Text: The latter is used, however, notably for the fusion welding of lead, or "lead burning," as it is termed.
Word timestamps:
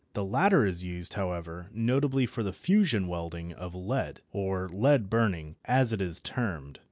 The 0.13 0.25
latter 0.25 0.65
is 0.65 0.83
used, 0.83 1.13
however, 1.13 1.69
notably 1.75 2.25
for 2.25 2.41
the 2.41 2.53
fusion 2.53 3.07
welding 3.07 3.53
of 3.53 3.75
lead, 3.75 4.21
or 4.31 4.67
"lead 4.67 5.11
burning," 5.11 5.57
as 5.65 5.93
it 5.93 6.01
is 6.01 6.19
termed. 6.19 6.79